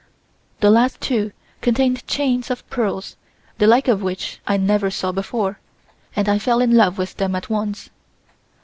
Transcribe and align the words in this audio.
The 0.61 0.71
last 0.71 0.99
two 0.99 1.31
contained 1.61 2.07
chains 2.07 2.49
of 2.49 2.67
pearls, 2.71 3.17
the 3.59 3.67
like 3.67 3.87
of 3.87 4.01
which 4.01 4.39
I 4.47 4.57
never 4.57 4.89
saw 4.89 5.11
before, 5.11 5.59
and 6.15 6.27
I 6.27 6.39
fell 6.39 6.59
in 6.59 6.73
love 6.75 6.97
with 6.97 7.17
them 7.17 7.35
at 7.35 7.51
once. 7.51 7.91